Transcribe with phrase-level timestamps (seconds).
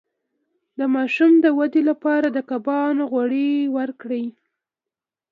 [0.79, 4.25] د ماشوم د ودې لپاره د کبانو غوړي ورکړئ